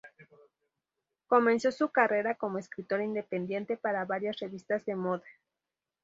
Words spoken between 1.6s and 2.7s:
su carrera como